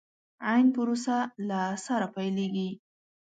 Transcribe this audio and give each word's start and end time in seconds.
عين 0.49 0.67
پروسه 0.75 1.17
له 1.49 1.61
سره 1.85 2.07
پيلېږي. 2.15 2.69